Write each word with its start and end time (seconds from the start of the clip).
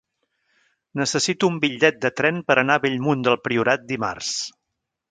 Necessito 1.01 1.51
un 1.53 1.59
bitllet 1.65 2.01
de 2.07 2.11
tren 2.23 2.43
per 2.49 2.59
anar 2.63 2.79
a 2.81 2.85
Bellmunt 2.87 3.25
del 3.31 3.39
Priorat 3.49 3.87
dimarts. 3.95 4.35